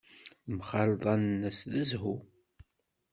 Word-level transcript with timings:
Lemxalḍa-nnes 0.49 1.59
d 1.71 1.73
zzhu. 1.81 2.15